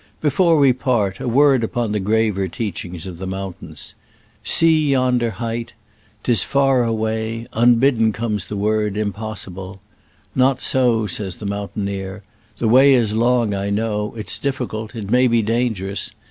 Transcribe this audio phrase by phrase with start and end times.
[0.19, 3.93] Before we part, a word upon the graver teachings of the moun tains.
[4.43, 5.73] See yonder height!
[6.23, 9.79] *Tis far away— unbidden comes the word *' Im possible!
[10.33, 12.23] "Not so," says the moun taineer.
[12.39, 16.09] '* The way is long, I know: it's difficult— it may be dangerous.